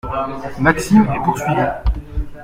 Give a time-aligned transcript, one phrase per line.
[0.57, 1.63] Maxime est poursuivi.